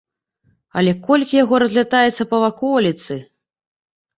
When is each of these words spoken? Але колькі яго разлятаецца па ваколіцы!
Але 0.81 0.91
колькі 1.09 1.35
яго 1.43 1.55
разлятаецца 1.65 2.23
па 2.33 2.37
ваколіцы! 2.45 3.19